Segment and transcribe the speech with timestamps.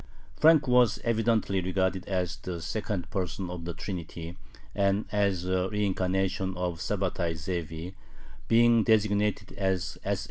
[0.35, 4.35] Frank was evidently regarded as the second person of the Trinity
[4.73, 7.93] and as a reincarnation of Sabbatai Zevi,
[8.47, 10.19] being designated as S.